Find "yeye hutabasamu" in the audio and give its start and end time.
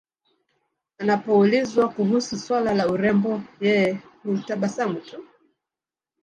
3.61-4.99